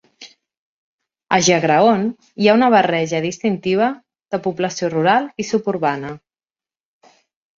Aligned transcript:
A 1.35 1.37
Jagraon 1.47 2.05
hi 2.43 2.47
ha 2.47 2.55
una 2.59 2.69
barreja 2.75 3.19
distintiva 3.25 3.89
de 4.35 4.39
població 4.47 4.89
rural 4.95 5.27
i 5.43 5.45
suburbana. 5.51 6.15